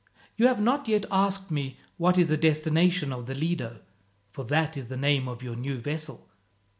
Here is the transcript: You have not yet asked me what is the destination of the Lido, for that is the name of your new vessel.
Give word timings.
You 0.35 0.47
have 0.47 0.59
not 0.59 0.87
yet 0.87 1.05
asked 1.11 1.51
me 1.51 1.77
what 1.97 2.17
is 2.17 2.25
the 2.25 2.35
destination 2.35 3.13
of 3.13 3.27
the 3.27 3.35
Lido, 3.35 3.81
for 4.31 4.43
that 4.45 4.75
is 4.75 4.87
the 4.87 4.97
name 4.97 5.27
of 5.27 5.43
your 5.43 5.55
new 5.55 5.77
vessel. 5.77 6.27